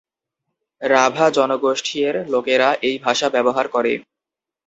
[0.81, 3.93] রাভা জনগোষ্ঠী-এর লোকেরা এই ভাষা ব্যবহার করে।